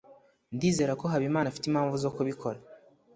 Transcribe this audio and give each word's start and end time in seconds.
ndizera 0.55 0.93
ko 0.99 1.05
habimana 1.11 1.47
afite 1.49 1.65
impamvu 1.67 1.95
zo 2.03 2.09
kubikora 2.15 2.59